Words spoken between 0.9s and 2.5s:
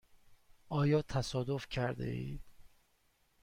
تصادف کرده اید؟